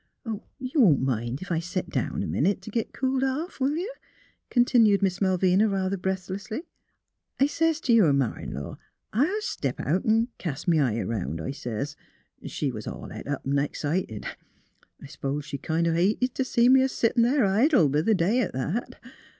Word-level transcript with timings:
"You 0.57 0.81
won't 0.81 1.01
mind 1.03 1.43
ef 1.43 1.51
I 1.51 1.59
set 1.59 1.91
down 1.91 2.23
a 2.23 2.27
minute 2.27 2.63
t' 2.63 2.71
git 2.71 2.91
cooled 2.91 3.23
off, 3.23 3.59
will 3.59 3.75
you?" 3.75 3.93
continued 4.49 5.03
Miss 5.03 5.21
Malvina, 5.21 5.69
rather 5.69 5.95
breathlessly." 5.95 6.63
I 7.39 7.45
sez 7.45 7.79
t' 7.79 7.93
your 7.93 8.11
ma 8.11 8.33
in 8.37 8.51
law,' 8.51 8.79
I'll 9.13 9.41
step 9.41 9.79
out 9.79 10.03
an' 10.07 10.29
cast 10.39 10.67
m' 10.67 10.73
eye 10.79 10.97
around,' 10.97 11.39
I 11.39 11.51
sez. 11.51 11.95
She 12.47 12.71
was 12.71 12.87
all 12.87 13.09
het 13.09 13.27
up 13.27 13.45
an' 13.45 13.59
excited. 13.59 14.25
I 14.99 15.05
s'pose 15.05 15.45
she 15.45 15.59
kind 15.59 15.87
o* 15.87 15.93
hated 15.93 16.33
to 16.33 16.43
see 16.43 16.67
me 16.67 16.81
a 16.81 16.89
settin' 16.89 17.21
there 17.21 17.45
idle, 17.45 17.87
b' 17.87 18.01
th' 18.01 18.17
day 18.17 18.39
at 18.39 18.53
that. 18.53 18.99